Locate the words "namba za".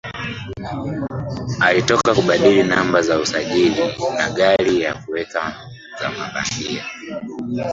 2.63-3.19